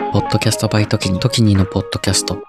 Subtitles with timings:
[0.00, 2.42] ポッドキャストバイトキニ、トキニのポッドキャスト。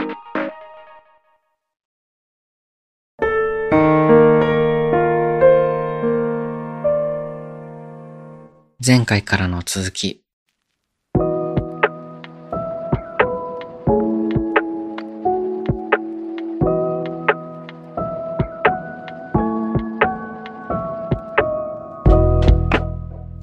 [8.84, 10.24] 前回からの続き。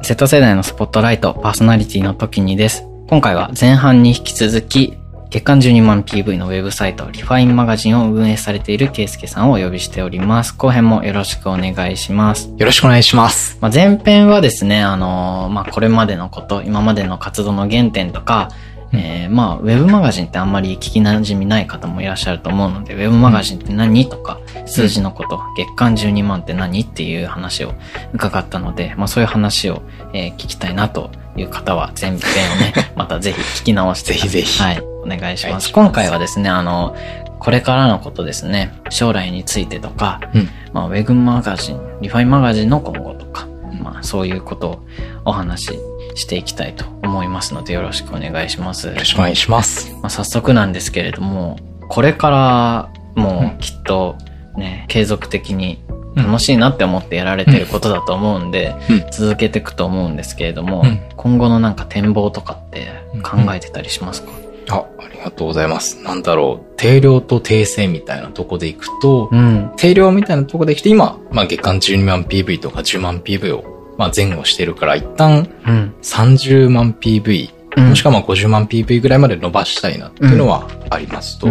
[0.03, 2.88] Z 世代のスポットライトパーソナリティの時にです。
[3.09, 4.98] 今回は前半に引き続き、
[5.30, 10.55] 月間12万 PV のウェブサイト、リファインマガジンを運営されているケイスケさんをお呼びしております。
[10.55, 12.51] 後編もよろしくお願いします。
[12.59, 13.57] よろしくお願いします。
[13.63, 18.51] まあ、前編はですね、あのーまあ、これまでのこと、今までの活動の原点とか、
[18.93, 24.07] えーまあ、ウェブマガジンってあんまり聞き馴染みない方もいらっしゃると思うので、ウェブマガジンって何？
[24.11, 26.80] とか、数字のこと、月間12万って何？
[26.80, 27.73] っていう話を
[28.13, 29.80] 伺ったので、まあ、そういう話を、
[30.13, 32.19] えー聞きたいなという方は、前編
[32.52, 35.73] をね、 またぜひ聞き直して、ぜひぜひはい、お願いします。
[35.73, 36.96] 今回はですね、あの、
[37.38, 40.48] これからのことですね、将来についてとか、うん。
[40.73, 43.46] まあ、ウェブマガジン、リファインマガジンの今後とか、
[43.80, 44.80] まあ、そういうことを
[45.24, 45.79] お話し
[46.15, 48.88] していきたいと思いますので、よろしくお願いします。
[48.88, 49.93] よろしくお願いします。
[50.02, 54.16] まあ、早速なんですけれども、これからもうきっと
[54.57, 55.82] ね、継続的に
[56.16, 59.04] 楽しいなって思ってやられてることだと思うんで、うん。
[59.10, 61.01] 続けていくと思うんですけれども、うん。
[61.16, 62.88] 今後のなんか展望とかって
[63.23, 64.31] 考えてたりしますか？
[64.70, 66.03] あ、ありがとうございます。
[66.03, 69.72] なんだろう、定量と訂正みたいなとこでいくと、うん。
[69.76, 75.94] 定量みたいなとこでいくと、今、まあ月間12万 PV とか10万 PV を、まあ前後してるから、一旦うん。
[76.03, 77.88] 30万 PV、うん。
[77.91, 81.48] もしくはまあ50万 PV ぐらいまで伸ばしたいなっていうのはありますと。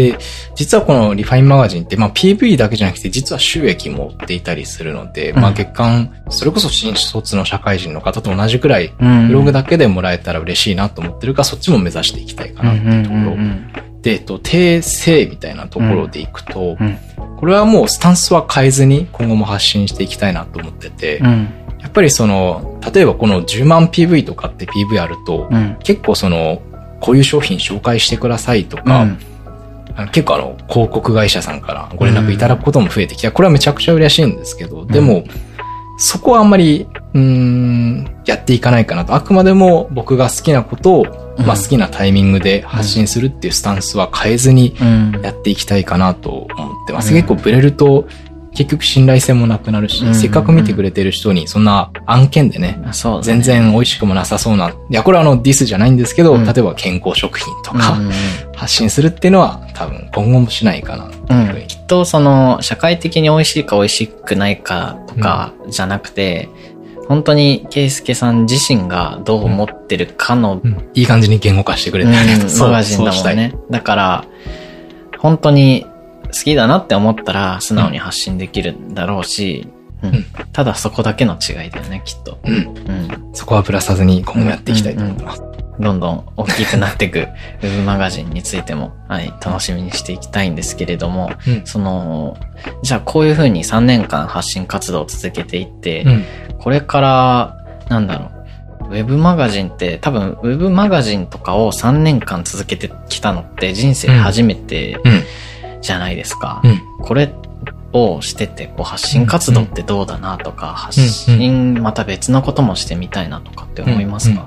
[0.00, 0.18] うんで、
[0.54, 9.28] 実はこのリファインマガジンって、まあ PV だけじゃなくて、実は収益も追っていたりするので、うんまあ月間、それこそ新卒の社会人の方と同じくらい、うん。
[9.28, 13.20] ブログだけでもらえたら嬉しいなと思ってるから、そっちも目指していきたいかなっていうところ。
[13.20, 16.98] うんで、えっと、訂正みたいなところでいくと、うん
[17.38, 21.48] これはもうスタンスは変えずに今後も発信していきたいなと思ってて、うん。
[21.80, 25.76] やっぱりその、例えばこの10万 PV とかって PV あると、うん。
[25.82, 26.62] 結構その、
[27.00, 29.18] こういう商品紹介してくださいとか、うん
[29.96, 35.24] あの結構あの、広告会社さんからご連絡いただくことも増えてきて、これはめちゃくちゃ嬉しいんですけど、でも、
[35.98, 39.14] そこはあんまり、うーん、やっていかないかなと。
[39.14, 41.06] あくまでも僕が好きなことを、
[41.38, 45.20] うんまあ好きなタイミングで発信するっていうスタンスは変えずにうん。
[45.22, 47.08] やっていきたいかなと思ってます。
[47.08, 48.06] うん結構ブレると、
[48.54, 50.14] 結局信頼性もなくなるし、うん。
[50.14, 52.90] せっかく見てくれてる人に、そんな案件でね、ね。
[53.22, 56.44] 全然美味しくもなさそうな、いや、これはあの、ディスじゃないんですけど、うん。
[56.44, 58.10] 例えば健康食品とか、うん
[58.54, 61.06] 発信するっていうのは多分今後もしないかな。
[61.06, 66.48] うん、きっとその社会的に美味しいか美味しくないかとかじゃなくて、
[67.08, 70.90] 本当にケイスケさん自身がどう思ってるかの、うん。
[70.94, 72.58] いい感じに言語化してくれてありがとう。
[72.60, 73.54] マガジンだもんね。
[73.68, 74.24] だから、
[75.18, 75.84] 本当に
[76.32, 79.82] 好きだなって思ったら素直に発信できるんだろうし、うん
[80.14, 82.38] うんただそこだけの違いだよね、きっと。
[82.44, 82.54] うん。
[82.54, 85.42] うんそこはぶらさずに今後もやっていきたいと思ってます。
[85.80, 92.36] どんどん大きくなっていくウェブマガジンについても、はい、楽しみにしていきたいんですけれども、うんその、
[92.82, 96.24] じゃあこういうふうに3年間発信活動を続けていって、うん。
[96.58, 98.30] これから、なんだろ
[98.90, 105.22] う、ウェブマガジンって多分ウェブマガジンとかを3年間続けてきたのって人生初めてうん。
[105.82, 106.62] じゃないですか。
[106.64, 106.80] うん。
[107.00, 107.34] これ
[107.92, 114.46] をしてて、こう発信活動ってどうだなとか、発信また別のこともしてみたいなとかって思いますか、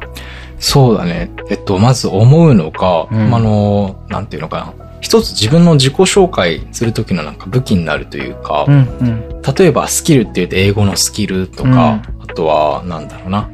[0.59, 1.31] そうだね。
[1.49, 4.85] えっと、まず思うのが、うんあの、なんていうのかな。
[5.01, 13.49] 一つ自分の自己紹介するときのなんか武器になるというか、うん、うん、例えばスキルって言うと英語のスキルとか、あとは、なんだろうな。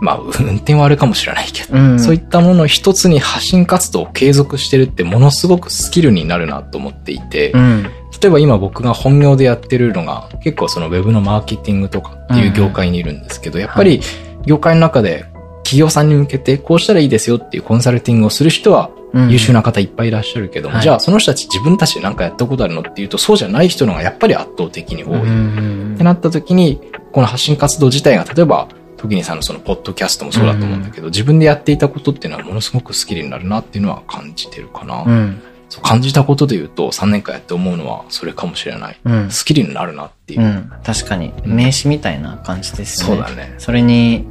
[0.00, 1.98] まあ、運転はあるかもしれないけど、うん。
[1.98, 7.90] そういったものを一つに発信活動を継続してるってものすごくスキルになるなと思っていて、うん、例
[8.26, 14.00] えば今僕が本業でやってるのが結構そのウェブのマーケティングとかっていう業界にいるんですけど、やっぱり
[14.44, 15.24] 業界の中で
[15.64, 19.30] 企業さんに向けてこうしたらいいですよっていうコンサルティングをする人はうん。
[19.30, 20.82] 優秀な方いっぱいいらっしゃるけども、はい。
[20.82, 25.20] じゃあその人たち自分たちで何かやったことあるのっていうとそうじゃない人の方がやっぱり圧倒的に多い。
[25.20, 25.94] うん。
[25.94, 26.80] ってなった時に、
[27.12, 28.68] この発信活動自体が、例えば、
[29.06, 35.02] 時にさんのそのポッドキャストもそうだと思うんだけど、自分でやっていたことっていうのはものすごくスキルになるなっていうのは感じてるかな。
[35.02, 39.00] うん、そう感じたことで言うと、3年間やって思うのはそれかもしれない。
[39.04, 40.42] うん、スキルになるなっていう。
[40.42, 43.06] うん、確かに名刺みたいな感じですね。
[43.06, 43.54] そうだね。
[43.58, 44.26] それに、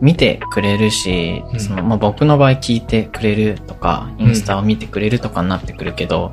[0.00, 6.30] 見てくれるし、うんその、まあ、僕の場合聞いてくれるとか、インスタを見てくれるとかになってくるけど、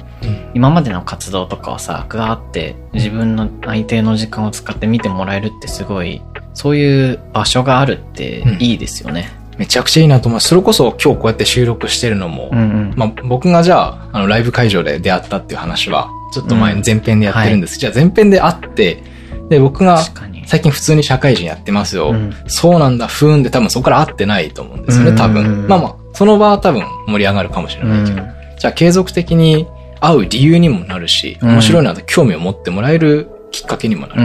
[0.54, 6.22] 今までの活動とかはさ、ガーって自分の相手の時間を使って見てもらえるってすごい、
[6.54, 9.30] そういう場所があるっていいですよね。
[9.58, 10.42] めちゃくちゃいいなと思う。
[10.42, 12.94] それこそ今日こうやって収録してるのも、うんうん。
[12.96, 17.78] まあ僕がじゃあ、あの、ライブ会場で出会ったっていう話は、ちょっと前に前編でやってるんです。
[17.78, 19.04] じゃあ前編で会って、
[19.50, 20.00] で、僕が。
[20.48, 22.10] 最近普通に社会人やってますよ。
[22.10, 25.66] うんそうなんだ、ふーんで多分そこから会ってないと思うんですよね、多うんうんう分。
[25.66, 28.22] んまあまあ、その場は多分盛り上がるかもしれうないけど。
[28.24, 28.28] ん。
[28.60, 29.68] じゃあ継続的に
[30.02, 34.22] 会う理由にもなるし、うん面白いなと興味を持ってもらえるきっかけにもなる。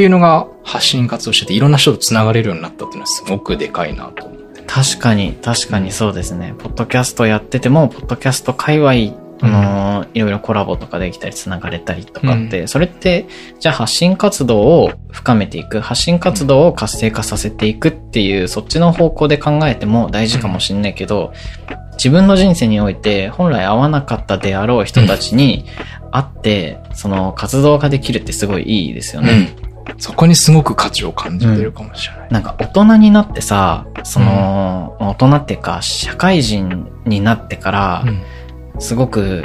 [0.00, 0.02] うん。
[0.02, 4.62] っていうのが発信活動してて、いろんな人と繋がれるようになったっていうのはすごくでかいなと思って。
[4.66, 6.54] 確かに、確かにそうですね。
[6.58, 13.26] ポッドキャストやってても、ポッドキャスト界隈、あのーいろいろコラボとかできたり繋がれたりとかって、それって、
[13.58, 21.32] じゃあ発信活動を深めていく、発信活動を活性化させていくっていう、そっちの方向で考えても大事かもしんないけど、
[21.92, 25.66] 自分の人生において本来会わなかったであろう人たちに
[26.10, 29.54] 会って、その活動ができるってすごいいいですよね。
[29.98, 32.28] そこにすごく価値を感じてるかもしれない。
[32.30, 38.04] なんか大人になってさ、その、大人っていうか社会人になってから、
[38.78, 39.44] すごく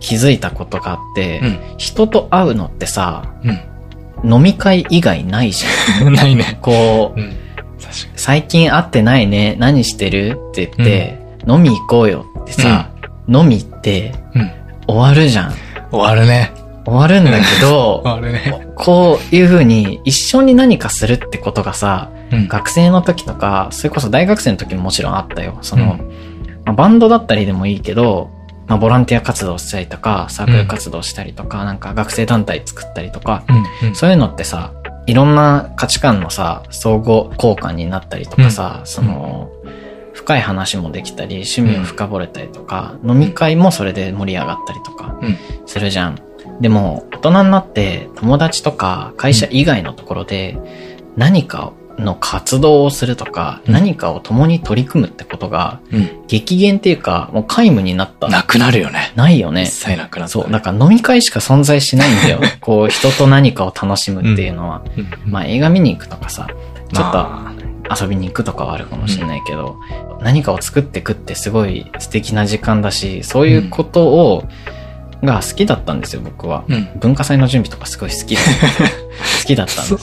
[0.00, 1.58] 気づいたことがあって、うん。
[1.78, 4.32] 人と会うのってさ、うん。
[4.32, 6.12] 飲み会以外ないじゃん。
[6.14, 6.58] ないね。
[6.62, 7.20] こう、
[8.16, 11.18] 最近会ってないね、何してるって言って、
[11.48, 12.90] 飲み行こうよってさ、
[13.28, 14.14] 飲みって。
[14.88, 15.54] 終わるじゃん。
[15.90, 16.52] 終わるね。
[16.86, 18.68] 終わるんだけど、 ね。
[18.76, 22.48] こういう風に一緒に何かするってことがさ、うん。
[22.48, 25.58] 学生の時とか、それこそ大学生の時ももちろんあったよ。
[25.62, 25.98] その、うん
[26.64, 28.30] まあ、バンドだったりでもいいけど、
[28.66, 33.44] まあ、ボランティア活動したりとか、サークル活動したりとか、なんか学生団体作ったりとか、
[33.82, 33.94] うん。
[33.94, 34.72] そういうのってさ、
[35.06, 39.48] いろんな価値観のさ、相互交換になったりとかさ、その、
[40.12, 45.38] 深い話もできたり、趣味を深掘れたりとか、飲み会もそれで盛り上がったりとかうん。
[45.66, 46.18] するじゃん。
[46.60, 50.58] でも、大人になって友達とか会社以外のところで
[51.16, 56.26] 何かの活動をするとか、うん何かを共に取り組むってことがうん。
[56.26, 58.28] 激減っていうか、もう皆無になった。
[58.28, 59.12] なくなるよね。
[59.16, 59.70] ないよね一。
[59.70, 60.32] 切なくなった。
[60.32, 62.40] そう、だから飲み会しか存在しないんだよ。
[62.60, 64.82] こう、人と何かを楽しむっていうのは。
[64.96, 65.30] うん。
[65.30, 66.46] まあ映画見に行くとかさ、
[66.92, 67.54] ちょっとま
[67.88, 69.76] あ遊びに行くとかはあるかもしれないけど、
[70.22, 74.44] 何かを作っていくってすごい素敵な時間だし、そういうことを、
[75.22, 76.64] が好きだったんですよ、僕は。
[76.68, 76.88] うん。
[77.00, 78.84] 文化祭の準備とかすごい好きだった。
[79.40, 79.98] 好きだったんですよ。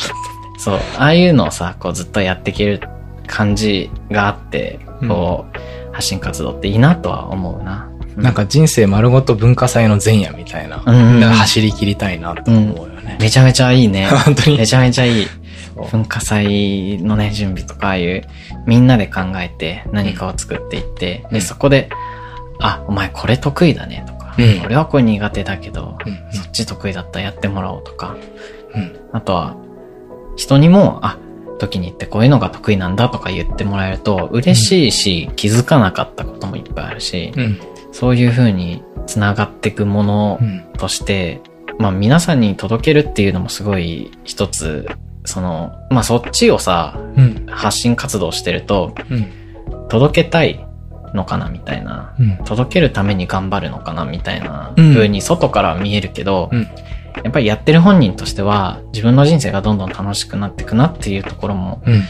[0.57, 2.81] そう、ああいうのをさ、こうずっとやっていける
[3.27, 7.89] 感じがあって、こう、発信活動っていいなとは思うな。
[8.17, 10.83] うなんか人生丸ごと文化祭の前夜みたいな。
[10.85, 13.17] うんうんうんな走り切りたいなと思うよね。
[13.19, 14.07] めちゃめちゃいいね。
[14.25, 14.67] 本当にめ。
[14.67, 15.27] ちゃめちゃいい。
[15.91, 18.23] 文化祭のね、準備とか、ああいう、
[18.67, 21.89] みんなで考えて何かを作っていって、うんで、そこで、
[22.59, 28.15] あ、お前これ得意だねとか、うん俺はこれ苦手だけど、うんそっち得意だったらやってもらおうとか、
[28.75, 28.99] うん。
[29.11, 29.55] あとは、
[30.35, 31.17] 人にも、あ、
[31.59, 37.59] 時に行ってこういうのが得意なんだとか言ってもらえると嬉しいし、気づかなかったこともいっぱいあるし、うん。
[37.91, 40.63] そういう風に繋がっていくものうん。
[40.77, 41.41] として、
[41.79, 44.87] まあ皆さんに届けるっていうのもすごい一つ、
[45.25, 47.45] その、まあそっちをさ、うん。
[47.47, 49.27] 発信活動してると、うん。
[49.89, 50.65] 届けたい
[51.13, 52.13] のかなみたいな。
[52.19, 52.37] うん。
[52.45, 56.67] 届けるために頑張るのかなみたいなうん風に外からは見えるけど、うん
[57.23, 62.01] やっぱりやってる本人としては自分の人生がどんどん楽しくなっていくなっていうところもうん。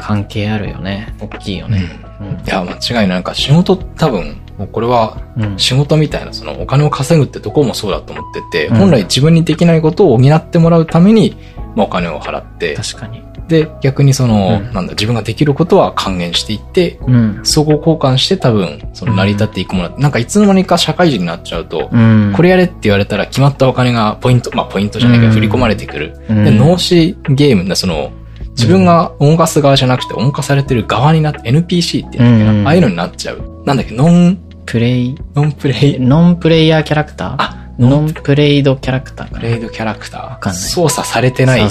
[0.00, 1.14] 関係あるよね。
[1.20, 1.82] 大きいよね。
[2.20, 3.08] うんいや、間違いない。
[3.08, 5.58] なんか仕事多分、もうこれはうん。
[5.58, 11.36] 仕事みたいな、そのお金を稼ぐってとこもそうだと思ってて、うん本来自分にできないことを補ってもらうために、
[11.76, 13.22] まあ、お金を払って、確かに。
[13.48, 14.72] で、逆にその、うん。
[14.74, 17.40] なんだ、自分ができることは還元していって、うん。
[17.42, 22.32] 相互交換して多分、その成り立っていくもの、なんかいつの間にか社会人になっちゃうと、うん。
[22.36, 25.34] これやれって言われたら決まったお金がポイント、まあポイントじゃないけどうん。
[25.34, 26.16] 振り込まれてくる。
[26.28, 28.12] うん、で、脳死ゲームでその、
[28.50, 32.66] 自分が音化す側じゃなくて音化されてる側になって、NPC っていうんだっけな、うん。
[32.66, 33.62] ああいうのになっちゃう。
[33.64, 40.38] なんだっけ、ノン、プレイ、ノンプレイ、ノンプレイヤーキャラクターあ、ノンプレイドキャラクターかなプレイドキャラクター？
[40.40, 41.60] かんない操作されてない。
[41.60, 41.68] や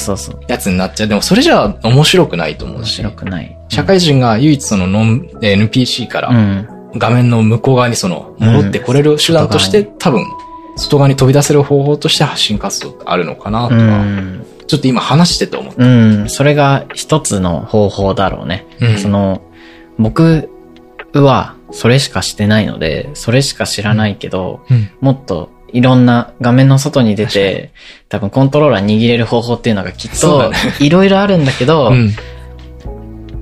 [0.58, 1.10] つになっちゃう。
[1.10, 2.96] でもそれじゃ面白くないと思う面し。
[2.96, 3.58] 白くない。
[3.70, 6.68] 社会人が唯一そのノン、えー NPC からうん。
[6.96, 10.24] 画面の向こう側にその戻ってこれる手段として、多分
[10.78, 14.46] 外側に飛び出せる方法として発信活動ってあるのかなとうは、ん。
[14.68, 15.84] ちょっと今話してて思った。
[15.84, 15.88] う
[16.26, 16.30] ん。
[16.30, 18.66] それが一つの方法だろうね。
[18.80, 19.42] うんその、
[20.00, 20.50] 僕
[21.14, 27.72] はそれしかしてないので、それしか知らないけど、うんもっといろんな画面の外に出て、
[28.10, 32.12] 多分コントローラー握れる方法っていうのがきっといろいろあるんだけど、うん。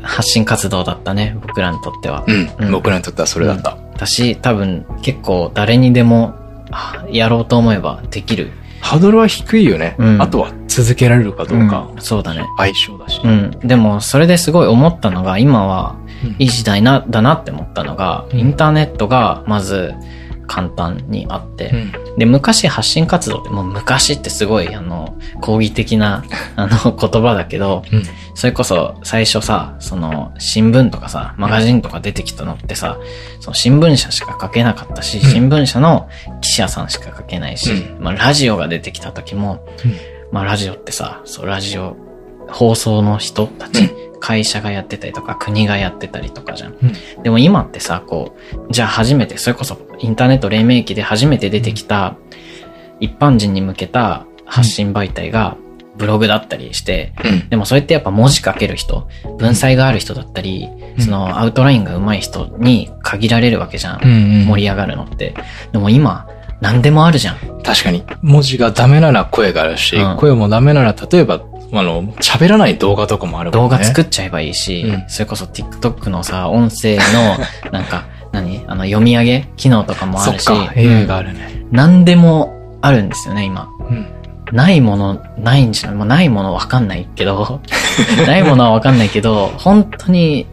[0.02, 2.24] 発信活動だったね、僕らにとっては。
[2.28, 2.50] うん。
[2.60, 3.78] うん僕らにとってはそれだった。
[3.98, 6.36] だし、多分結構誰にでも
[6.72, 8.52] あやろうと思えばできる。
[8.82, 9.96] ハードルは低いよね。
[9.98, 11.90] うんあとは続けられるかどうか。
[11.94, 12.46] うんそうだね。
[12.58, 13.20] 相性だし。
[13.24, 13.52] うん。
[13.64, 15.96] でも、それですごい思ったのが、今は、
[16.38, 19.94] いい時代な、だなって思ったのが、うんインターネットがまず
[20.48, 22.18] 簡単にあって、うん。
[22.18, 26.24] で、昔発信活動って、もう昔ってすごい、あの、抗議的な、
[26.56, 28.04] あの、言葉だけど、うん。
[28.34, 32.98] それこそ最初さ、その、新聞とかさ、マガジンとか出てきたのってさ、
[33.40, 35.22] その新聞社しか書けなかったし、ん。
[35.22, 36.10] 新聞社の
[36.42, 39.96] 記者さんしか書けないし、うまあ、ラジオが出てきた時も、うん。
[40.32, 41.96] まあ、ラジオってさ、そう、ラジオ、
[42.50, 46.74] 放送の人たち、会社がやってたりとか、国がやってたりとかじゃん。
[46.74, 46.76] う
[47.20, 48.36] んでも今ってさ、こ
[48.70, 52.16] う、じゃあ初めて、それこそインターネット黎明期で初めて出てきた、
[53.00, 55.58] 一般人に向けた発信媒体が
[55.98, 64.00] ブログだったりして、うんでもそれってやっぱ文字書ける人、文才がある人だったり、うんそのアウトラインが上手い人に限られるわけじゃん。
[64.04, 65.34] うんうん盛り上がるのって。
[65.72, 66.28] でも今、
[66.62, 67.36] 何でもあるじゃん。
[67.64, 68.04] 確かに。
[68.22, 71.42] 文字がダメなら声があるし、うん声もダメなら、例えば、
[71.80, 73.70] あの、喋らない動画とかもあるもんね。
[73.70, 77.38] 動画作っちゃえばいいし、うんそれこそ TikTok のさ、音声の、
[77.72, 78.64] なんか、何？
[78.68, 81.66] あの、読み上げ機能とかもあるし、そっか、AI があるね。
[81.72, 83.70] 何でもあるんですよね、今。
[83.90, 84.08] うん。
[84.52, 87.62] ないもの、ないんじゃない、まあ、ないものわかんないけど、
[88.28, 90.48] ないものはわかんないけど、本当に、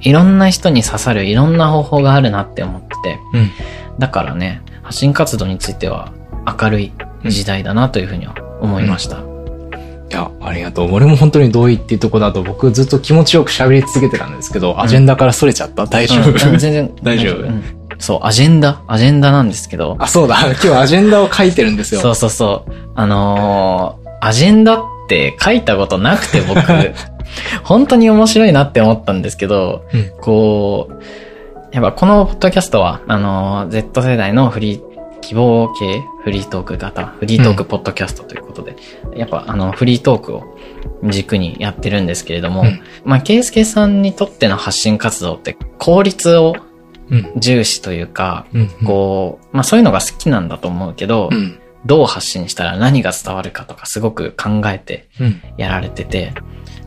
[0.00, 3.50] いろんな人に刺さるいろんな方法があるなって思ってて、うん。
[3.98, 6.12] だからね、発信活動については
[6.60, 6.92] 明るい
[7.24, 9.33] 時代だなというふうには思いました。
[10.14, 10.92] いや、ありがとう。
[10.92, 15.86] 俺も本当に同意っていうとこだと、僕ずっと気持ちよく喋り続けてたんですけど、アジェンダから逸れちゃった。
[15.86, 16.38] 大丈夫、うん。
[16.38, 16.94] 全然。
[17.02, 17.42] 大丈夫？
[17.42, 17.62] うん。
[17.98, 20.38] そう、アジェンダ、アジェンダなんですけど、あ、そうだ。
[20.42, 22.00] 今日アジェンダを書いてるんですよ。
[22.00, 22.72] そうそうそう。
[22.94, 26.58] あのーアジェンダって書いたことなくて僕、
[27.62, 30.10] 本当に面白いなって思ったんですけど、うん。
[30.22, 30.94] こう、
[31.72, 34.80] やっぱこのポッドキャストは、あのー Z 世代のフリー、
[35.20, 38.76] 希望系フリートーク型、フリートークポッドキャストということで、
[39.14, 40.56] やっぱあの、フリートークを
[41.04, 46.54] 軸にやってるんですけれども、うんまあ、ケイスケさんにとっての発信活動って効率を
[47.10, 47.32] うん。
[47.36, 48.68] 重視というか、うん。
[48.86, 51.58] こう、まあそういうのが好きなんだと思うけど、うん。
[51.84, 55.42] どう発信したら何が伝わるかとかすごく考えてうん。
[55.58, 56.32] やられてて。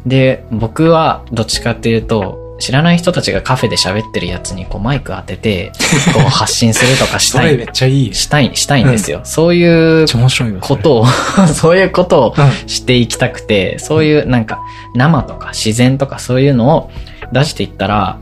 [0.08, 5.72] で、僕はどっちかっていうと、知らない人たちがカフェで喋ってるやつにこうマイク当てて、
[6.14, 8.14] こう発信するとかしたいそれめっ、ちゃいい。
[8.14, 9.22] したい、したいんですよ。
[9.24, 10.62] そういうめっちゃ面白いわ。
[10.62, 11.06] それことを、
[11.54, 12.68] そういうことをうん。
[12.68, 14.60] していきたくて、そういうなんか
[14.96, 16.92] 生とか自然とかそういうのを
[17.32, 18.18] 出していったら、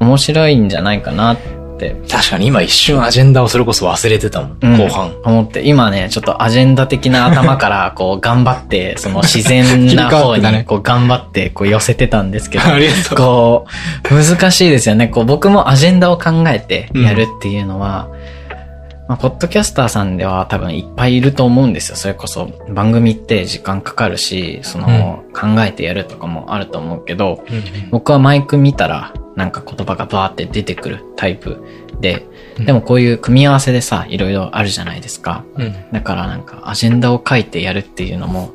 [0.00, 1.59] 面白いんじゃないかなって
[2.08, 4.58] 確かに今一瞬アジェンダをそれこそ忘れてたもん。
[4.60, 5.14] うん後半。
[5.24, 12.64] 思って、今ね、ちょっとアジェンダ的な頭から、 こう、頑張って、その自然な方に、こう、頑張って、こう、寄せてたんですけど。
[13.16, 13.66] こ
[14.10, 15.08] う、難しいですよね。
[15.08, 18.08] こう、僕もアジェンダを考えてやるっていうのは、
[19.08, 21.96] まあ、ポッドキャスターさんでは多分いっぱいいると思うんですよ。
[21.96, 27.42] それこそ、番組って時間かかるし、その、考えてやるとかもあると思うけど、
[27.90, 31.64] 僕はマイク見たら、なんか言葉がバーって出てくるタイプ
[31.98, 32.26] で、
[32.58, 35.46] でもこういう組み合わせでさ、いろいろあるじゃないですか。
[35.56, 35.74] うん。
[35.92, 38.52] だからなんかアジェンダを書いてやるっていうのも、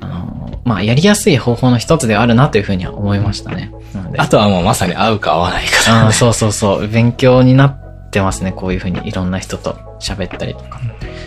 [0.00, 3.72] あのまあやりやすい方法の一つではあるなというふうには思いましたね。
[4.16, 6.12] あとはもうまさに合うか合わないかだね。
[6.12, 6.86] そうそうそう。
[6.86, 8.52] 勉強になってますね。
[8.52, 10.80] こういうふうにいろんな人と喋ったりとか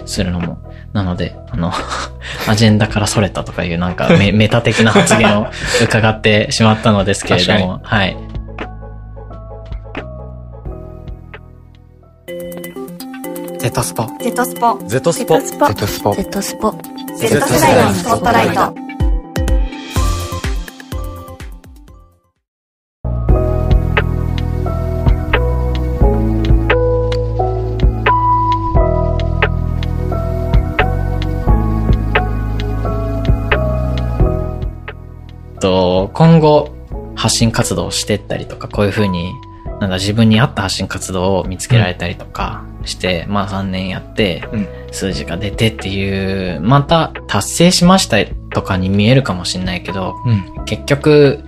[0.06, 0.58] するのも。
[0.94, 1.72] なので、あの、
[2.48, 5.48] アジェンダからそれたとかいうなんかメ メタ的な発言を
[5.84, 8.18] 伺ってしまったのですけれども、はい。
[13.60, 14.08] ゼタスポ。
[14.22, 14.80] Z スポ。
[14.88, 15.68] Z スポ Z スポ。
[15.68, 16.14] Z スポ。
[16.14, 16.72] Z スポ
[17.18, 18.74] Z 世代のスポットライト。
[35.60, 36.70] と、今後
[37.18, 39.34] 発信活動をしてったりとか、こういうふうに、
[39.82, 44.68] なんだ、自分に合った発信活動を見つけられたりとかして、まあ3年やって、うん。
[44.92, 48.18] 数字が出てっていう、また達成しました
[48.54, 50.66] とかに見えるかもしれないけど、うん。
[50.66, 51.44] 結局、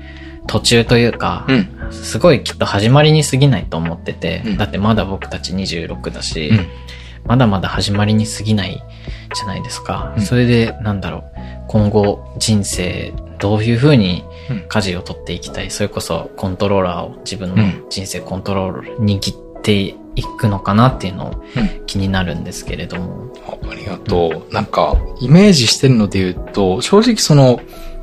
[0.47, 1.81] 途中というか、うん。
[1.91, 6.67] すごいきっと始まりに過ぎないと思ってて、うんだってまだ僕たち26だし、うん
[7.23, 8.83] まだまだ始まりに過ぎない
[9.35, 10.13] じゃないですか。
[10.17, 11.23] うんそれで、なんだろう、
[11.67, 23.33] 今後人生どういう風にうん舵を取っていきたい、それこそコントローラーを自分のうん人生コントロール握っていくのかなっていうのをうん気になるんですけれども。
[23.47, 24.53] あありがとう。
[24.53, 27.59] なんか、イメージしてるので言うと、正直その、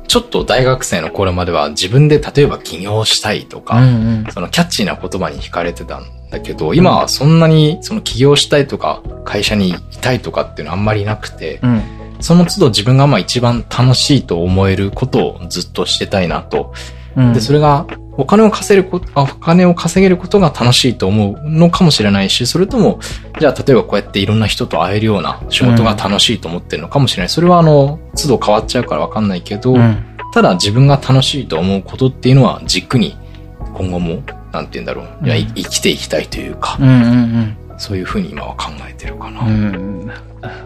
[0.07, 11.73] ちょっと大学生の頃までは自分で例えば起業したいとか、うんそのキャッチーな言葉に惹かれてたんだけど、今はそんなにその起業したいとか、会社にいたいとかっていうのはあんまりなくて、うん。
[11.73, 11.83] うん。
[12.21, 16.73] その都度自分がまあ一番楽しいと思えることをずっとしてたいなと。
[17.15, 17.33] うん。
[17.33, 17.85] で、それが
[18.19, 22.99] お金を稼げること、あお金を稼げることが楽しいと思うのかもしれないし、それとも、
[23.39, 27.29] じゃあ例えばこうやっていろんな人と会えるような仕事が楽しいと思ってるのかもしれない。
[27.29, 30.03] それはあの、都度変わっちゃうからわかんないけど、うん。
[30.33, 33.17] ただ自分が楽しいと思うことっていうのは軸に
[33.73, 34.21] 今後も、
[34.51, 35.25] なんて言うんだろう。
[35.25, 39.39] いや、生きていきたいというか、うんうんそういうふうに今は考えてるかな。
[39.39, 40.11] うん。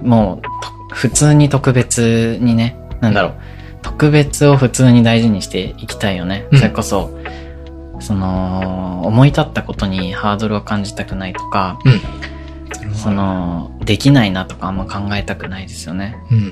[0.01, 0.09] うん。
[0.09, 0.41] もう、
[0.89, 3.33] と普通に特別にね、なんだろう。
[3.83, 6.47] 特別を普通に大事にしていきたいよね。
[6.51, 7.11] うんそれこそ、
[8.03, 12.93] その、思い立ったことにハードルを感じたくないとか、うん。
[12.93, 16.17] その、できないなとかあんま考えたくないですよね。
[16.29, 16.51] うん。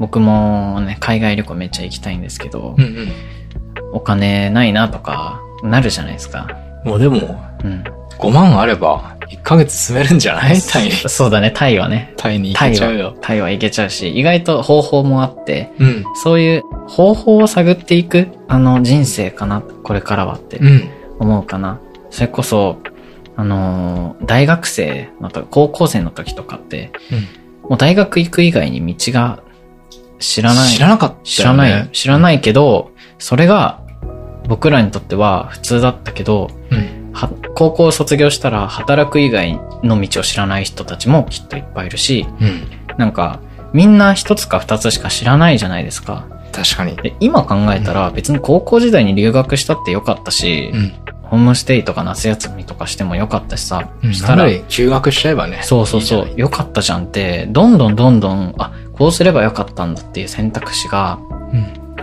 [0.00, 3.12] 僕もね、海外旅行めっちゃ行きたいんですけど、うんうん。
[3.92, 6.48] お金ないなとか、なるじゃないですか。
[6.84, 7.84] もうでも、うん。
[8.20, 10.60] 5万あれば、1ヶ月住めるんじゃない？
[10.60, 10.90] タイに。
[10.92, 12.12] そうだね、タイはね。
[12.16, 16.04] タイに行けちゃうよは。、タイは行けちゃうし、意外と方法もあって、うん。
[16.22, 20.88] そういう方法を探っていく、あの、人生かな、これからはってうん。
[21.18, 21.78] 思うかな。
[22.10, 22.78] それこそ、
[23.36, 26.90] あのー大学生のと、高校生の時とかって、
[27.68, 29.38] もう大学行く以外に道が
[30.18, 30.68] 知らない。
[30.68, 31.24] 知らなかったよね。
[31.24, 31.88] 知らない。
[31.92, 33.80] 知らないけど、それが
[34.48, 36.99] 僕らにとっては普通だったけど、うん。
[37.12, 42.62] は高校を卒業したら働く以外の道を知らない人たちもきっといっぱいいるし、うん。
[42.98, 43.40] なんか、
[43.72, 46.26] みんな一つか二つしか知らないじゃないですか。
[46.52, 46.96] 確かに。
[46.96, 50.92] で、今考えたら別に高校時代に留学したってよかったし、うん。
[51.22, 54.14] ホームステイとか夏休みとかしてもよかったしさ、うん。
[54.14, 55.60] したら、休学しちゃえばね。
[55.62, 61.18] そうそうそういいよかったじゃんって、どんどんどんどん、あ、こうすればよかったんだっていう選択肢が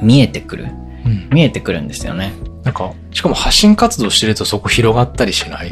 [0.02, 0.68] 見えてくる。
[1.32, 2.34] 見えてくるんですよね。
[2.68, 5.70] なんか、しかも発信活動してるとそこ広がったりしない。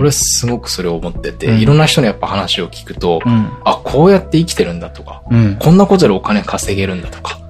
[0.00, 1.58] 俺すごくそれを思ってて、うん。
[1.58, 3.50] いろんな人のやっぱ話を聞くと、うん。
[3.64, 5.56] あ、こうやって生きてるんだとか、うん。
[5.58, 7.40] こんなことでお金稼げるんだとか、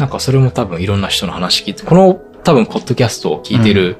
[0.00, 3.98] なんかそれも多分いろんな人の話聞いて、この多分ポッドキャストを聞いてる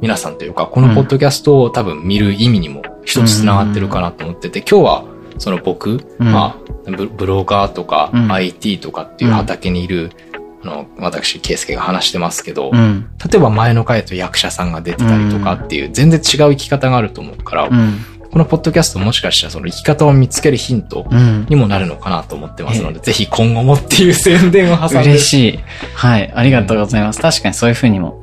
[0.00, 5.04] 皆さんというか、このポッドキャストを多分見る意味にも一つ繋がってるかなと思ってて、今日は
[5.38, 6.32] その僕、うん。
[6.32, 8.30] まあブ、ブロガーとかうん。
[8.32, 10.33] IT とかっていう畑にいる、あ
[10.64, 13.08] の、私、ケイスケが話してますけど、うん。
[13.30, 17.98] 例えば前の回と役者さんが出てたりとかっていう、全然違う生き方があると思うから、うん。
[18.34, 21.46] このポッドキャストもしかしたらその生き方を見つけるヒントうん。
[21.48, 25.10] にもなるのかなと思ってますので、ぜひ今後もっていう宣伝を挟んで。
[25.14, 25.60] 嬉しい。
[25.94, 26.32] はい。
[26.34, 27.20] ありがとうございます。
[27.20, 28.22] 確かにそういうふうにも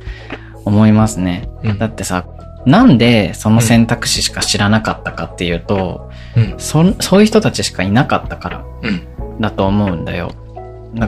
[0.66, 1.48] 思いますね。
[1.64, 2.26] うんだってさ、
[2.66, 6.56] なんでその選択肢しか知らなかったかっていうと、うん。
[6.58, 9.02] そそういう人たちしかいなかったからうん。
[9.40, 10.34] だと思うんだよ。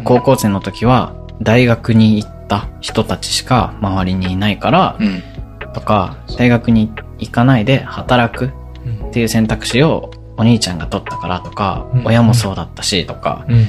[0.06, 5.24] 高校生の時は大学に行った人たちしか周りにいないから、うん。
[5.74, 8.52] とか、大学に行かないで働く
[8.86, 13.67] うんっていう選択肢をお兄ちゃんが取ったからとか、うん親もそうだったしとか、うん。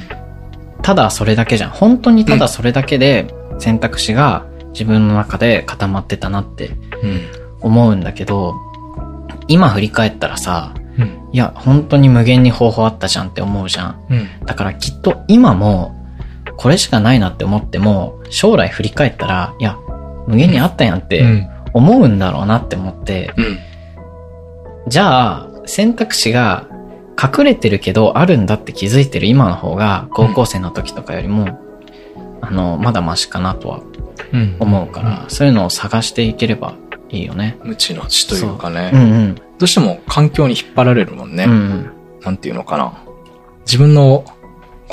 [0.82, 1.70] ただそれだけじゃん。
[1.70, 3.26] 本当にただそれだけで
[3.58, 6.70] 選択肢が自分の中で固まってたなって
[7.02, 7.20] うん。
[7.60, 8.54] 思うんだけど、
[9.48, 11.28] 今振り返ったらさ、うん。
[11.32, 13.96] いや、本当に無限に方法あったじゃんって思うじゃん。
[14.44, 16.03] だからきっと今も
[16.56, 19.78] これしかないなって思っても、将来振り返ったら、いや、
[20.26, 21.48] 無限にあったやんってうん。
[21.72, 23.58] 思うんだろうなって思って、うん。
[24.88, 26.68] じゃあ、選択肢が
[27.20, 31.58] 隠れてるけどあるんだって気づいてる今の方が高校生の時とかよりも、
[32.40, 33.80] あの、まだマシかなとは
[34.32, 34.56] うん。
[34.60, 36.74] 思うから、そういうのを探していければ
[37.08, 37.58] いいよね。
[37.64, 38.90] 無知の知というかね。
[38.92, 39.34] うんうん。
[39.34, 41.44] どうしても環境に引っ張られるもんね。
[41.44, 41.90] うんうん。
[42.22, 42.92] なんていうのかな。
[43.66, 44.24] 自分の、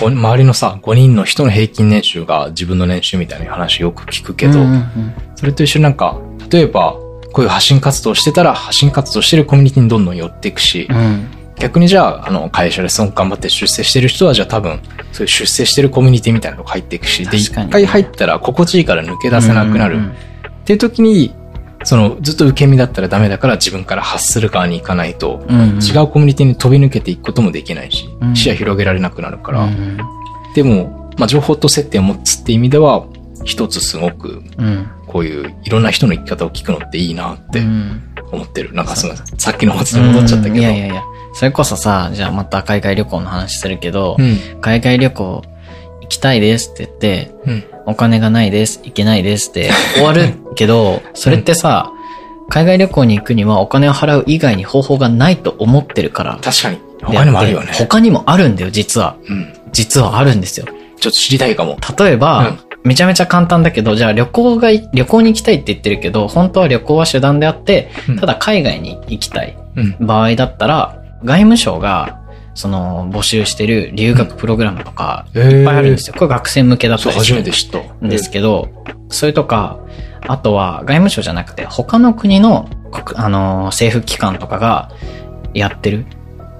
[0.10, 6.94] 周りのさ、5人の人の平均年収が自分の年収みたいな話よく聞くけど、うんうんそれと一緒になんか、例えば、
[7.34, 10.98] こういう発信活動してたら、発信活動してるコミュニティにどんどん寄っていくし、うん。
[10.98, 11.28] うん。
[11.56, 14.80] 逆にじゃあ、あの、会社ですごく頑張って出世してる人は、じゃあ多分、
[15.12, 19.96] そういう出世してるコミュニティみたいなのが入っていくし、で、一回入ったら心地いいから抜け出せなくなる。
[19.96, 20.16] うんうん
[20.62, 21.34] っていう時に、
[21.84, 25.80] その、ずっと受け身だったらダメだから自分から発する側に行かないと、うんうん。
[25.80, 29.98] 違うコミュニティに飛び抜けていくこともできないし、うん視野広げられなくなるから、うん
[30.54, 33.06] でも、まあ、情報と接点を持つって意味では、
[33.44, 34.88] 一つすごく、うん。
[35.08, 38.74] こういういろんな人の生き方を聞くのっていいなってうん思ってる。
[38.74, 39.40] なんかすみません。
[39.40, 40.56] さっきのおつで戻っちゃったけど。
[40.56, 41.04] うんいやいやいや。
[41.34, 44.38] それこそさ、じゃあまた海外旅行の話するけど、うん。
[44.62, 45.44] 海外旅行
[46.12, 47.64] 行きたいですって言って、うん。
[47.86, 51.92] お金がないです、行けないですって終わるけど、それってさ、
[52.50, 56.38] 海外旅行に行くにはお金を払う以外に方法がないと思ってるから。
[56.44, 56.78] 確かに。
[57.02, 57.74] 他にもあるよねで。
[57.74, 59.16] 他にもあるんだよ、実は。
[59.28, 59.54] うん。
[59.72, 60.66] 実はあるんですよ。
[60.66, 61.78] ちょっと知りたいかも。
[61.98, 70.08] 例えば、うんめちゃめちゃ簡単だけど、じゃあ旅行がい、旅行に行きたいって言ってるけど、本当は旅行は手段であって、うんただ海外に行きたいうん。
[70.08, 72.21] 場合だったら、外務省が、
[72.54, 75.52] その、募集してる留学プログラムとか、えー。
[75.60, 76.16] いっぱいあるんですよ。
[76.18, 78.06] これ学生向けだったりする初めて知った。
[78.06, 78.70] んですけど、
[79.10, 79.80] それとか、
[80.28, 84.92] あとは外務省じゃなくて他の国の国、あのー政府機関とかが
[85.54, 86.06] やってる。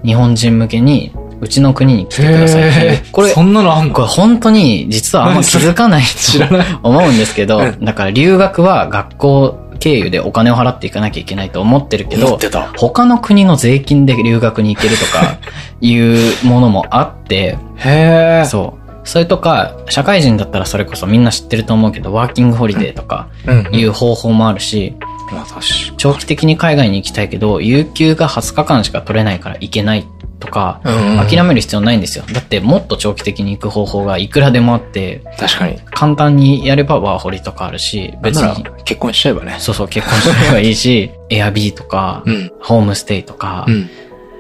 [0.04, 2.98] 日本人向けにうちの国に来てください。
[3.12, 3.94] これ、そんなのあんの？
[3.94, 6.04] これ本当に実はあんま気づかない。
[6.42, 7.86] と思うんですけど、うん。
[7.86, 12.38] だから留学は学校経由でお金を払っていかなきゃいけないと思ってるけど。
[12.78, 15.40] 他の国の税金で留学に行けるとか
[15.82, 18.46] いうものもあって、へえ。
[18.46, 18.82] そう。
[19.04, 23.76] それとか、社会人だったらそれこそみんな知ってると思うけど、ワーキングホリデーとかうん。
[23.76, 24.96] いうう方法もあるし、
[25.32, 25.66] まあ確か
[25.98, 30.06] 長期的に海外に行きたいけど、有給が20日間しか取れないから行けない
[30.40, 32.26] とか、うんうん諦める必要ないんですよ。
[32.34, 35.80] だってもっと長期的に行く方法がいくらでもあって、確かに。
[35.92, 39.56] 簡単にやればワーホリとかあるし、別に、結婚しちゃえばね。
[39.60, 42.52] そうそう結婚すればいいし、 エアビーとか、うん。
[42.60, 43.90] ホームステイとかう、ん。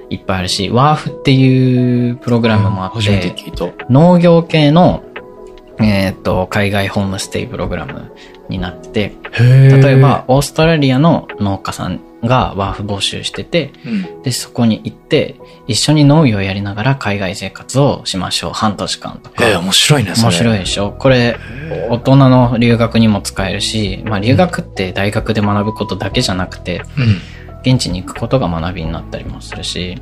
[0.09, 3.67] いっぱいあるし、ワーフっていうプログラムもあってて、聞いた。
[3.89, 5.03] 農業系の、
[5.83, 8.11] えーっと、海外ホームステイプログラム
[8.49, 9.13] になって。
[9.39, 14.23] 例えば、、オーストラリアの農家さんがワーフ募集してて、うん。
[14.23, 15.35] で、そこに行って、
[15.67, 18.51] 一緒に農業をやりながら海外生活をしましょう。
[18.53, 19.47] 半年間とか。
[19.47, 20.27] ええ、面白いね、それ。
[20.27, 21.37] 面白いでしょこれ、
[21.89, 27.21] 大人の留学にも使えるし、まあ留学って大学で学ぶことだけじゃなくて、うん。
[27.63, 30.01] 現地に行くことが学びになったりもするし、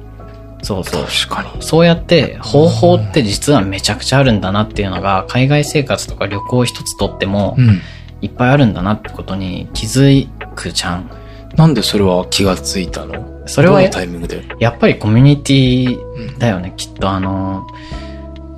[0.62, 1.06] そうそう。
[1.06, 1.62] 確かに。
[1.62, 7.82] そうやって方法って実はめちゃくちゃあるんだなっていうのが、海外生活とか旅行一つとってもうん。
[8.22, 11.10] いっぱいあるんだなってことに気づくじゃん。
[11.56, 14.43] なんでそれは気がついたのそれはどのタイミングで。
[14.60, 16.38] やっぱりコミュニティうん。
[16.38, 17.65] だよね、きっとあの、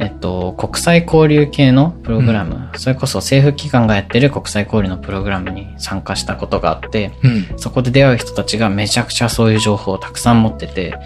[0.01, 7.59] えっと、国際交流系のプログラム、それこそ政府機関がやってる国際交流のプログラムに参加したことがあって、うん。
[7.59, 10.97] そこで出会う人たちがめちゃくちゃそういう情報をたくさん持ってて。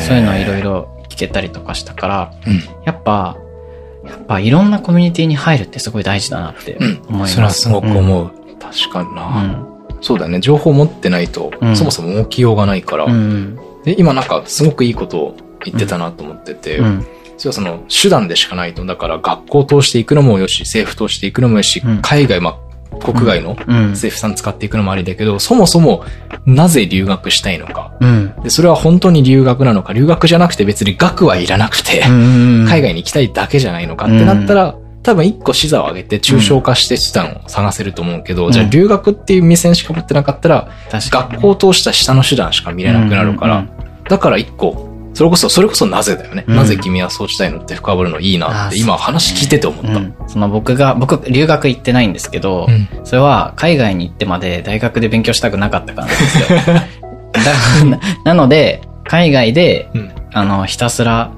[0.00, 2.60] そういうのをいろいろ聞けたりとかしたから、うん。
[2.84, 3.36] やっぱ、
[4.04, 7.02] やっぱいろんなコミュニティに入るってすごい大事だなってうん。
[7.08, 7.34] 思います。
[7.34, 7.96] それはすごくうん。
[7.98, 8.30] 思う。
[8.58, 9.22] 確かにうな。
[9.42, 9.68] ん。
[10.00, 10.40] そうだね。
[10.40, 13.12] 情報持ってないとう、んそもそも動きようがないからう。
[13.12, 13.56] ん。
[13.84, 17.06] で、今なんかすごくいいことを言ってたなと思ってて、うん。
[17.36, 22.02] それはその手段でしかないと、だから学校を通していくのもよし、政府通していくのもよし、うん。
[22.02, 23.90] 海外、まあ、国外のうん。
[23.90, 26.04] 政府さん使っていくのもありだけど、そもそも
[26.46, 27.92] なぜ留学したいのか。
[28.00, 28.34] うん。
[28.42, 32.66] で、それは本当に留学なのか、留学じゃなくて別に学はいらなくて、うん。
[32.68, 38.52] 海外に行きたいだけじゃないのかってなったら、多分一個視座を上げて抽象化して手段を探せると思うけど、うん。
[38.52, 43.70] じゃあ留学っていう目線しか持ってなかったら、学校を通した下の手段しか見れなくなるから、うん。
[44.08, 44.83] だから一個、
[45.14, 46.44] それこそ、それこそなぜだよね。
[46.46, 49.92] うんなぜ君はそうしたいのって深掘るのいいなって、今話聞いてて思った。
[49.92, 50.14] うん。
[50.26, 56.58] その僕が、僕、留学行ってないんですけど、うんそれは海外に行ってまで大学で勉強したくなかったからなんですよ。
[57.32, 60.12] だななので、海外で、うん。
[60.32, 61.30] あの、ひたすら、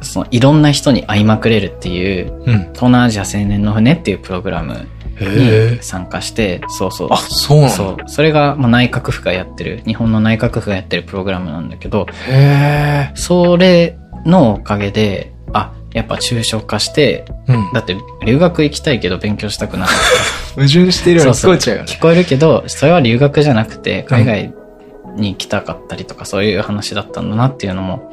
[0.00, 2.58] その、いろんな人に会いまくれるっていう、うん。
[2.72, 4.86] 東南アジア青年の船っていうプログラム
[5.18, 7.08] へに参加して、そうそう。
[7.10, 7.96] あ、そうなのそう。
[8.06, 17.54] それが、まあ、内閣府がやってる、日本の内閣府がやってるプログラムなんだけど、へそれのおかげで、あ、やっぱ抽象化して、え。
[17.54, 17.72] うん。
[17.72, 20.54] だって留学行きたいけど勉強したくなかった。
[20.60, 21.88] 矛盾してるように聞こえちゃうよね。
[21.90, 24.52] 聞こえるけど、それは留学じゃなくて、海外
[25.16, 28.12] に行きたかったりとか、そういう話だったんだなっていうのも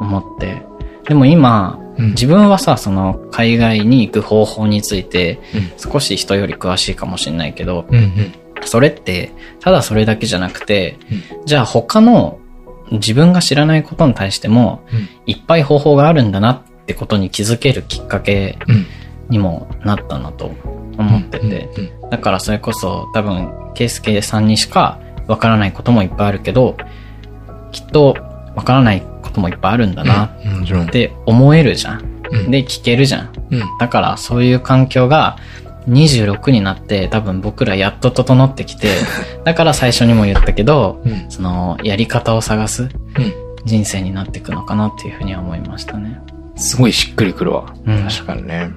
[0.00, 0.62] 思って。
[1.04, 2.08] でも今、うん。
[2.10, 8.32] 自分はさ、その、海外に行く方法についてうん、少し人より詳しいかもしれないけど、うんうん。
[8.64, 10.98] それって、ただそれだけじゃなくて、
[11.44, 12.38] じゃあ他の
[12.92, 15.08] 自分が知らないことに対しても、うん。
[15.26, 18.86] いっぱい方法があるんだなってことに気づけるきっかけうん。
[19.28, 20.50] にもなったなと
[20.98, 21.68] 思ってて、
[22.02, 22.10] うん。
[22.10, 26.76] だからそれこそ多分、ケイスケさんにしかわからないこともいっぱいあるけど、
[27.70, 28.16] きっと
[28.54, 30.90] わからないこともいっぱいあるんだなっ。
[30.90, 32.00] て思えるじゃん。
[32.02, 32.04] う
[32.48, 33.32] んで、聞けるじゃん。
[33.50, 33.62] うん。
[33.78, 35.36] だからそういう環境が
[35.88, 38.88] 26になって多分僕らやっと整ってきて、
[39.44, 41.26] だから最初にも言ったけど、うん。
[41.28, 42.90] そのやり方を探すうん。
[43.64, 46.20] 人生になっていくのかなっていうふうには思いましたね。
[46.56, 47.72] すごいしっくりくるわ。
[47.86, 48.70] うん確かにね。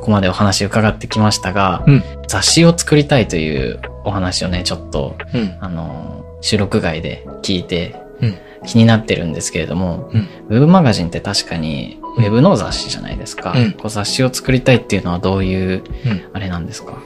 [0.00, 2.02] ここまでお話伺ってきましたが、うん。
[2.26, 5.56] 雑誌を作りたいというお話をね、ちょっと、うん。
[5.60, 8.34] あの、収録外で聞いてうん。
[8.66, 10.28] 気になってるんですけれども、うん。
[10.50, 13.54] ウェブマガジンって確かにウェブの雑誌じゃないですか。
[13.56, 16.22] うんこう雑誌を作りたいっていうのはどういう、うん。
[16.34, 16.92] あれなんですか？
[16.92, 16.98] こ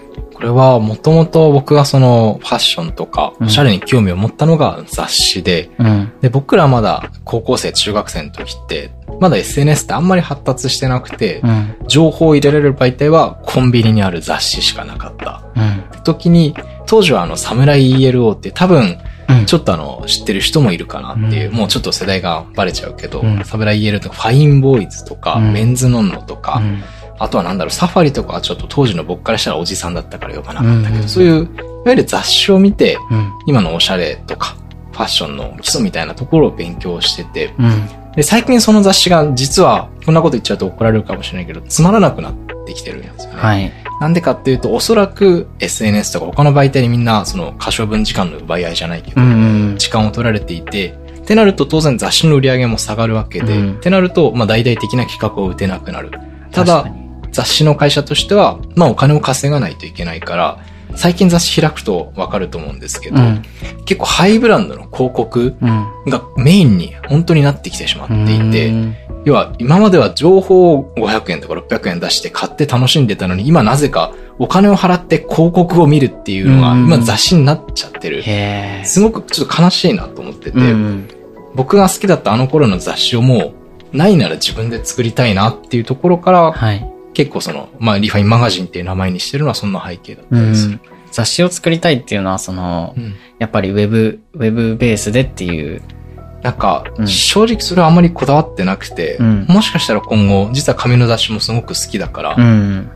[0.45, 6.13] れはもともと僕がそのファッションとかうんおしゃれに興味を持ったのが雑誌で、うん。
[6.21, 11.77] で、僕らまだ高校生、中学生の時って、まだ SNS ってあんまり発達してなくて、うん。
[11.89, 15.43] 情報を入れられる媒体はコンビニにある雑誌しかなかった。
[15.57, 16.03] うん。
[16.05, 16.55] 時に、
[16.87, 26.83] 当時はあの、サムライ ELO って多分、うんちょっとあの、知ってる人もいるかなっていう、うんもうちょっと世代がバレちゃうけど、うんサブライエルとか、ファインボーイズとか、うんメンズノンノとか、うん
[27.19, 31.47] あとはなんだろう、サファリとかはちょっと当時の僕からしたらおじさんだったからよかなかったけど、うんそういう、いわ
[31.87, 33.33] ゆる雑誌を見て、うん。
[33.47, 34.57] 今のおしゃれとか、
[34.93, 37.89] ファッションの基礎みたいなところを勉強してて、うん。
[38.17, 42.35] で、最近その雑誌が実は、こんなこと言っちゃうと怒られるかもしれないけど、つまらなくなっ
[42.67, 43.41] てきてるんですよね。
[43.41, 43.73] はい。
[44.01, 49.21] なんでかっていうと、おそらく SNS とか他の媒体にみんな、その、可処分時間の奪い合いじゃないけど、
[49.77, 56.11] 時間を取られていて、ってなると当然雑誌の売り上げも下がるわけで、うんってなると、まあ大々的な企画を打てなくなる。
[56.53, 56.87] ただ
[57.35, 60.59] 雑誌の会社としては、まあお金を稼がないといけないから、
[60.95, 63.43] 最近雑誌開くとわかると思うんですけど、うん。
[63.85, 65.87] 結構ハイブランドの広告うん。
[66.07, 78.21] がメインに本当になってきてしまっていて、うん要は今までは情報を500円とか600円出して買って楽しんでたのに、今なぜかお金を払って広告を見るっていうのがうん今雑誌になっちゃってる。
[78.21, 78.85] へえ。
[78.85, 81.09] すごくちょっと悲しいなと思ってて、うん。
[81.55, 83.55] 僕が好きだったあの頃の雑誌をも
[83.93, 86.94] うないなら自分で作りたいなっていうところから、はい。
[87.15, 90.81] 結構その、まあリファインマガジンっていう名前にしてるのはそんな背景だったうりするん。。
[91.11, 95.81] 雑誌を作りたいっていうのは、そのう、んやっぱりウェブ、ウェブベースでっていう。
[96.43, 102.91] なんかう、ん正直それはあんまりこだわってなくて、うんもしかしたら今後、実は紙の雑誌もすごく好きだから、うん。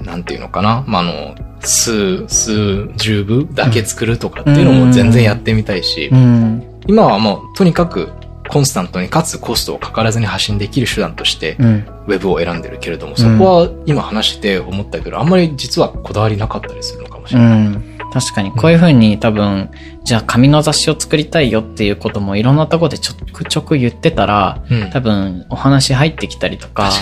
[0.00, 0.84] なんていうのかな？
[0.86, 6.62] まあ、あの、数、数十部だけ作るとかっていうのも全然やってみたいし、うん。
[6.86, 8.10] 今はもうとにかく
[8.48, 11.86] コンスタントにかつコストをかからずに発信できる手段としてうん。
[12.06, 17.58] ウェブを選んでるけれども、そこは今話して思ったけど、あんまり実はこだわりなかったりするのかもしうれない。
[17.60, 17.98] ん。
[18.12, 19.70] 確かに、こういう風に多分、
[20.04, 26.92] じゃあ紙の雑誌を作りたいよっていうこともいろんなとこでちょくちょく言ってたら、うん多分お話入ってきたりとか。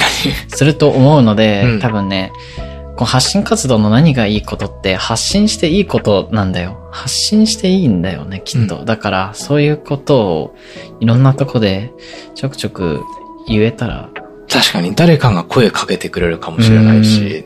[0.48, 2.32] すると思うので、うん多分ね、
[2.96, 6.88] こう発信活動の何がいいことって発信していいことなんだよ。
[6.90, 8.84] 発信していいんだよね、きっと。
[8.84, 10.56] だから、そういうことを
[11.00, 11.92] いろんなとこで
[12.34, 13.00] ちょくちょく
[13.46, 14.10] 言えたら、
[14.50, 17.44] 確かに誰かが声かけてくれるかもしれないし、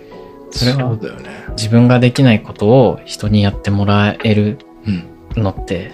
[0.51, 1.45] それはそうだよね。
[1.51, 5.43] 自分ができないことを人にやってもらえるうん。
[5.43, 5.93] のって、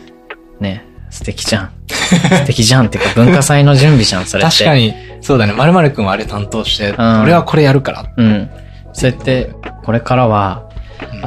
[0.61, 1.73] ね、素敵じゃん。
[1.89, 4.53] 素敵じゃんっていうか文化祭の準備じゃん、それって。
[4.53, 4.75] 確か。
[4.75, 5.53] に、そうだね。
[5.53, 8.13] 〇〇くんはあれ担当して、ん俺はこれやるから。
[8.17, 8.51] うん。
[8.93, 10.73] そうやって、これからは、うん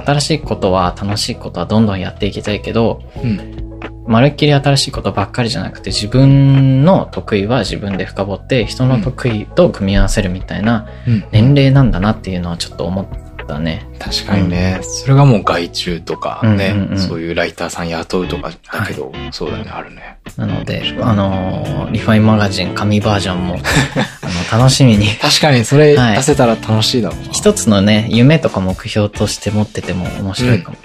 [0.05, 3.65] 新しいことは楽しいことはどんどんやっていきたいけど、うん。
[4.07, 11.25] まるっきり新しいことばっかりじゃなくて、自分の得意は自分で深掘って、人の得意と組み合わせるみたいなうん。
[11.31, 13.05] 年齢なんだなっていうのはちょっと思っ
[13.47, 13.85] たね。
[13.99, 20.17] 確かにね、それがもう外注とかね、うんうんうんそういうライターさん雇うとかだけど、そうだね、あるね。
[20.37, 23.55] なので、あのーリファインマガジン紙バージョンも、
[24.21, 25.07] あの、楽しみに。
[25.07, 27.31] 確かにそれはい出せたら楽しいだろうな。
[27.31, 30.77] 一つのね、夢とか目標として持ってても面白いかも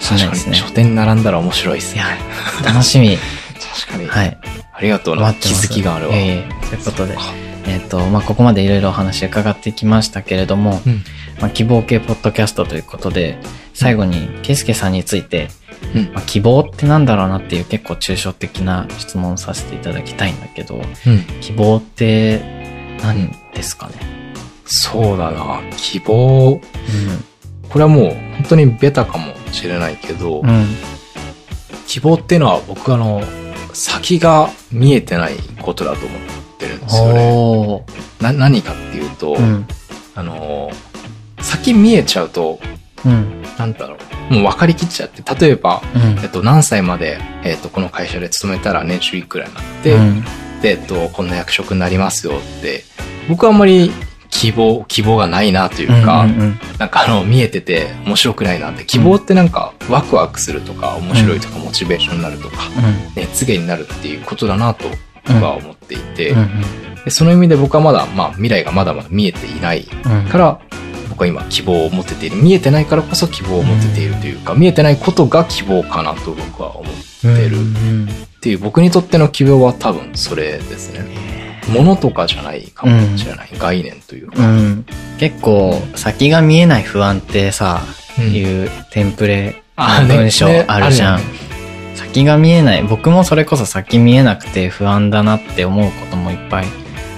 [0.00, 0.54] しれないですね。
[0.54, 2.02] 書店に並んだら面白いっすね。
[2.64, 3.18] 楽しみ。
[3.86, 4.08] 確かに。
[4.08, 4.38] はい。
[4.72, 5.32] ありがとうな。
[5.34, 6.14] 気づきがあるわ。
[6.14, 7.16] ええということで
[7.68, 11.02] えっ、と、まあ、ここまでいろいろお話伺ってきましたけれども、うん。
[11.40, 13.38] まあ、希望系ポッドキャストということで、
[13.74, 15.48] 最後に、ケイスケさんについて、
[15.94, 20.78] うんまあ、希望ってなんだろうなっていう結構抽象的な質問をさせていただきたいんだけど、う
[21.10, 21.22] ん。
[21.40, 23.94] 希望って何ですかね？
[24.64, 25.60] そうだな。
[25.76, 26.54] 希望。
[26.54, 26.60] う
[27.68, 30.42] これはもう本当にベタかもしれないけど。
[31.86, 33.22] 希望っていうのは僕あの、
[33.72, 37.84] 先が見えてないことだと思ってるんですよね。
[38.20, 39.66] な、何かっていうと、うん。
[40.14, 40.70] あの、
[41.40, 42.58] 先見えちゃうと、
[43.04, 43.42] うん。
[43.58, 43.96] なんだろ
[44.30, 44.34] う。
[44.34, 50.24] もう分かりきっちゃって、例えば、うんえっと、何歳まで、えっと、この会社で勤めたら年収いくらになって、うん
[50.62, 52.84] で、えっと、こんな役職になりますよって、
[53.28, 53.90] 僕はあんまり
[54.30, 62.56] 希望、希望がないなというか、うんうんなんかあの、見えてて面白くないなって、希望ってなんかワクワクするとか、面白いとか、モチベーションになるとか、
[63.14, 64.84] 熱源になるっていうことだなと
[65.28, 66.38] 僕は思っていて、うん。
[66.38, 66.48] うん
[67.04, 70.28] でその意味で僕はまだ、まあ未来がまだまだ見えていないうん。
[70.28, 70.60] から、
[71.08, 72.36] 僕は今希望を持てている。
[72.36, 77.58] 見えてないからこそ希望を持てているというか、見えてないことが希望かなと僕は思ってる。
[77.58, 81.60] うんっていう僕にとっての希望は多分それですね。
[81.68, 83.50] 物とかじゃないかもしれない。
[83.58, 84.42] 概念といううか。
[84.44, 84.84] ん。
[85.18, 87.82] 結構、先が見えない不安ってさ、
[88.18, 91.14] うんいうテンプレ文章ねあるじゃん。
[91.14, 91.28] あるよ
[92.16, 92.82] 先が見えない。
[92.82, 96.66] 僕もそれこそ先見えなくて不安だなって思うこともいっぱい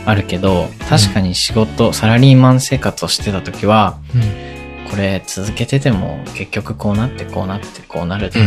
[0.04, 3.98] あるけど、確かに仕事、サラリーマン生活をしてた時は、
[4.90, 8.42] これ続けてても結局こうなってこうなってこうなるっう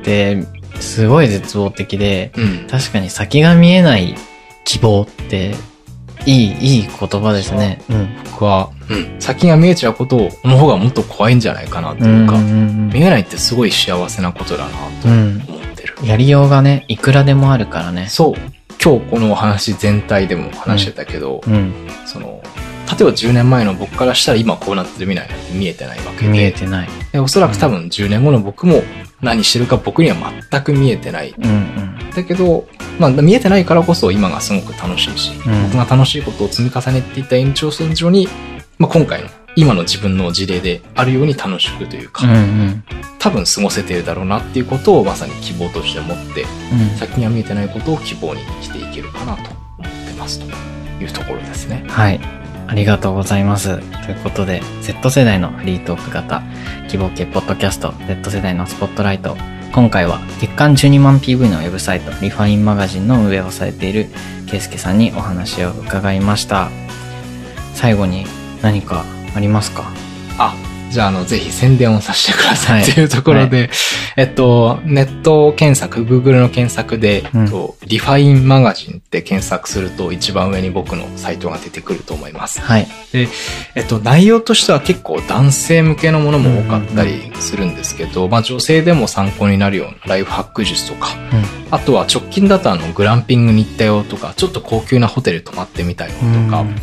[0.00, 0.02] ん。
[0.04, 0.44] て、
[0.78, 2.66] すごい絶望的で、うん。
[2.70, 4.14] 確かに先が見えない
[4.64, 5.56] 希望って、
[6.24, 7.80] いい、いい言葉ですね。
[7.90, 8.08] うん。
[8.30, 9.20] 僕は、うん。
[9.20, 14.70] 先が見えちゃうことの方がもっと怖いんじゃないかなとうんいうか、うん見えないってすごい幸せなことだな
[15.02, 15.14] とうん。
[15.14, 15.65] 思ってる。
[16.02, 18.06] やりようがね、いくらでもあるからね。
[18.08, 18.34] そう。
[18.82, 21.72] 今日このお話全体でも話してたけど、うん。
[22.04, 22.42] その、
[22.86, 26.28] 例えば10年前の僕からしたら今こうなってる未来なんて見えてないわけで。
[26.28, 26.88] 見えてない。
[27.12, 28.82] でおそらく多分10年後の僕も
[29.20, 30.16] 何してるか僕には
[30.50, 31.34] 全く見えてない。
[31.36, 32.10] うんうん。
[32.14, 32.68] だけど、
[33.00, 38.28] まあ見えてないからこそ今がすごく楽しいし、うん僕が楽しいことを積み重ねていった延長線上に、
[38.78, 42.84] まあ今回の今の自分の事例であるように楽しくというか、うんうん。
[43.18, 50.46] 多分過ごせてるだろうなっていうことをまさに希望として持って、うん先には見えてないことを希望にしていけるかなと思ってますと
[51.02, 51.84] いうところですね。
[51.88, 52.20] はい。
[52.68, 53.78] ありがとうございます。
[54.04, 56.42] ということで、Z 世代のフリートーク型、
[56.88, 59.36] 希望系ポッドキャスト、Z 世代のスポットライト。
[59.72, 64.08] 今回は月間12万 PV のウェブサイト、リファインマガジンの運営をされている、
[64.48, 66.70] ケイスケさんにお話を伺いました。
[67.74, 68.26] 最後に
[68.62, 69.04] 何か
[69.36, 69.84] ありますか？
[70.38, 70.54] あ、
[70.90, 72.82] じゃあ、あの、ぜひ宣伝をさせてください。
[72.82, 72.90] はい。
[72.90, 73.70] というところで、
[74.16, 77.44] えっと、ネット検索、Google の検索で、うん。
[77.44, 82.60] えっとリファインマガジンって検索すると一番上に僕のサイトが出てくると思います。
[82.60, 82.88] はい。
[83.12, 83.28] え
[83.82, 91.10] っと、内容としては結構男性向けのものも多かったりするんですけど、まあ女性でも参考になるようなライフハック術とか、
[91.70, 96.16] あとは直近だとあのグランピングに行ったよとか、ちょっと高級なホテル泊まってみたよと
[96.50, 96.74] か、うん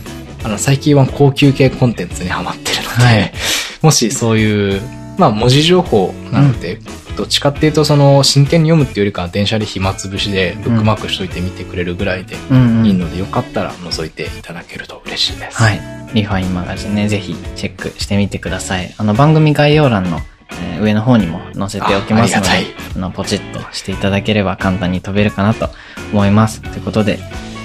[0.44, 3.34] あの最近は高級系コンテンツにハマってるので、はい
[3.82, 4.82] もしそういう、
[5.18, 6.80] まあ文字情報なので、
[7.18, 15.58] どっちかっていうとその真剣に読むっていうよりかは電車で暇つぶしでブックマークしといて見てくれるぐらいでうんうんいいので、よかったら覗いていただけると嬉しいです。
[15.58, 15.82] はい。
[16.14, 18.94] リファインマガジンね、ぜひチェックしてみてください。
[18.98, 20.20] あの、番組概要欄の、
[20.52, 22.50] えー上の方にも載せておきますので、
[22.96, 25.70] あの、ポチッとしていただければ簡単に飛べるかなと
[26.12, 26.62] 思います。
[26.62, 27.20] ということで、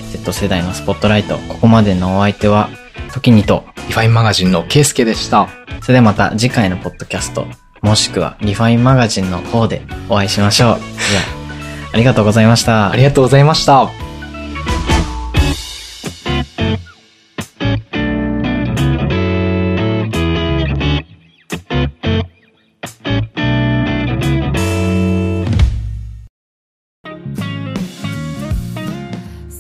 [0.09, 2.71] Z 世代のスポットライト、ここまでのお相手は、
[3.13, 5.49] 時にと、リファインマガジンのケイスケでした。
[5.83, 7.47] それではまた次回のポッドキャスト、
[7.83, 10.79] もしくはリファインマガジンの方でお会いしましょう。
[10.79, 12.91] じゃあ、ありがとうございました。
[12.91, 14.08] ありがとうございました。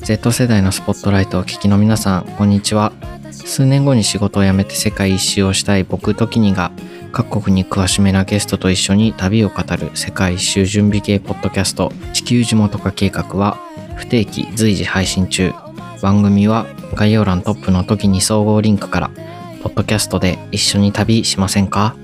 [0.09, 2.94] Z 世代のスポットライトを聞きの皆さん、こんにちは。
[3.31, 6.73] 数年後に仕事を辞めて世界一周をしたい僕時にが、
[7.12, 13.59] 各国に詳しめなゲストと一緒に旅を語る世界一周準備系ポッドキャスト、地球地元化計画は、
[13.97, 15.53] 不定期随時配信中。
[16.01, 19.11] 番組は概要欄トップの時に総合リンクから、
[19.62, 21.94] ポッドキャストで一緒に旅しませんか？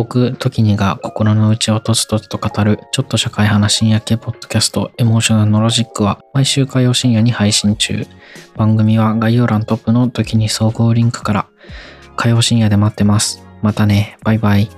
[0.00, 8.06] 僕、時にが心の内をとつとつと語る、ちょっと社会派な深夜系ポッドキャスト、エモーショナルのロジックは、毎週火曜深夜に配信中。
[8.56, 11.48] 番組は概要欄トップの時に総合リンクから、
[12.16, 13.44] 火曜深夜で待ってます。
[13.60, 14.70] またね、バイバイ。